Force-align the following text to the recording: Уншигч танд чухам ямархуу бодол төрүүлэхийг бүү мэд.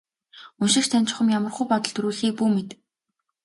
Уншигч 0.61 0.87
танд 0.91 1.07
чухам 1.09 1.27
ямархуу 1.37 1.65
бодол 1.71 1.93
төрүүлэхийг 1.93 2.33
бүү 2.37 2.49
мэд. 2.55 2.69